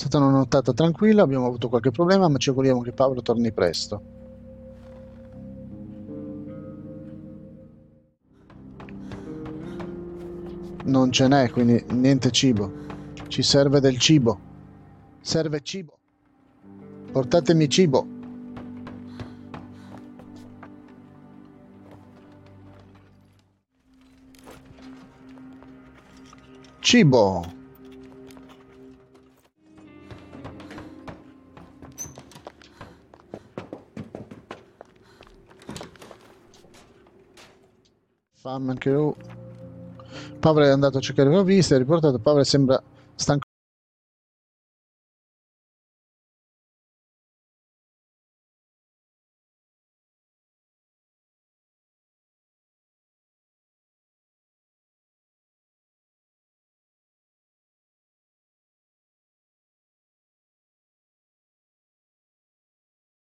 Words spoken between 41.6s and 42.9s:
è riportato. Paolo sembra